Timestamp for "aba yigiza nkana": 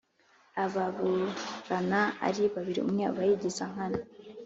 3.09-4.01